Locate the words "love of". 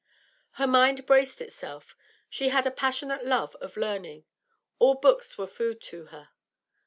3.23-3.77